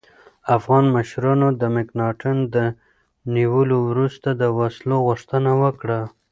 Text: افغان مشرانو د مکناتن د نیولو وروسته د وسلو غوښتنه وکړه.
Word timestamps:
افغان 0.57 0.85
مشرانو 0.95 1.47
د 1.61 1.63
مکناتن 1.75 2.37
د 2.55 2.57
نیولو 3.35 3.77
وروسته 3.89 4.29
د 4.41 4.43
وسلو 4.59 4.97
غوښتنه 5.07 5.51
وکړه. 5.63 5.99